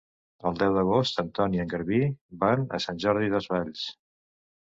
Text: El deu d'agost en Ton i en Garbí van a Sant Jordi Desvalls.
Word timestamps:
El 0.49 0.55
deu 0.61 0.77
d'agost 0.77 1.19
en 1.23 1.27
Ton 1.39 1.57
i 1.57 1.61
en 1.65 1.69
Garbí 1.73 1.99
van 2.45 2.65
a 2.77 2.79
Sant 2.87 3.01
Jordi 3.05 3.31
Desvalls. 3.35 3.85